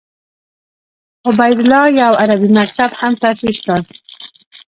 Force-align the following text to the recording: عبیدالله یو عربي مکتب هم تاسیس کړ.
عبیدالله 1.27 1.81
یو 2.01 2.13
عربي 2.21 2.49
مکتب 2.57 2.89
هم 2.99 3.13
تاسیس 3.23 3.57
کړ. 3.65 3.69